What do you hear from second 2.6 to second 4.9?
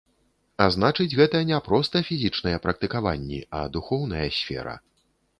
практыкаванні, а духоўная сфера.